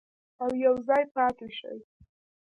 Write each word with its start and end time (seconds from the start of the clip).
او 0.41 0.49
یوځای 0.65 1.03
پاتې 1.15 1.47
شي. 1.57 1.73